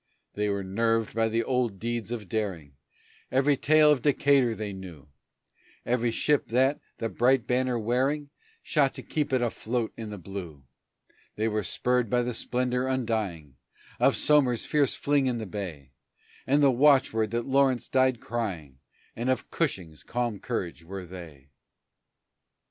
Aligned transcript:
They 0.33 0.49
were 0.49 0.63
nerved 0.63 1.13
by 1.13 1.29
the 1.29 1.43
old 1.43 1.77
deeds 1.77 2.09
of 2.09 2.27
daring, 2.27 2.75
Every 3.31 3.55
tale 3.55 3.91
of 3.91 4.01
Decatur 4.01 4.55
they 4.55 4.73
knew, 4.73 5.07
Every 5.85 6.09
ship 6.09 6.47
that, 6.47 6.79
the 6.97 7.07
bright 7.07 7.45
banner 7.45 7.77
bearing, 7.77 8.31
Shot 8.63 8.95
to 8.95 9.03
keep 9.03 9.31
it 9.31 9.43
afloat 9.43 9.93
in 9.95 10.09
the 10.09 10.17
blue; 10.17 10.63
They 11.35 11.47
were 11.47 11.61
spurred 11.61 12.09
by 12.09 12.23
the 12.23 12.33
splendor 12.33 12.87
undying 12.87 13.57
Of 13.99 14.17
Somer's 14.17 14.65
fierce 14.65 14.95
fling 14.95 15.27
in 15.27 15.37
the 15.37 15.45
bay, 15.45 15.91
And 16.47 16.63
the 16.63 16.71
Watchword 16.71 17.29
that 17.29 17.45
Lawrence 17.45 17.87
died 17.87 18.19
crying, 18.19 18.79
And 19.15 19.29
of 19.29 19.51
Cushing's 19.51 20.01
calm 20.01 20.39
courage 20.39 20.83
were 20.83 21.05
they. 21.05 21.51